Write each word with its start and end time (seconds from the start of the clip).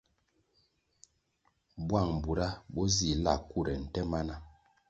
Bwang 1.87 2.11
bura 2.23 2.47
bo 2.73 2.83
zih 2.93 3.15
la 3.23 3.33
kure 3.49 3.73
nte 3.83 4.01
mana. 4.11 4.35